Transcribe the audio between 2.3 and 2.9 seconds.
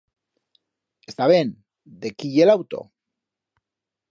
ye l'auto?